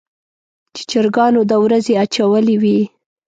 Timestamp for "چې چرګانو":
0.75-1.41